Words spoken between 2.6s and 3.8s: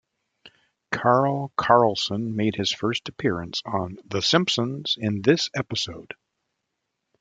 first appearance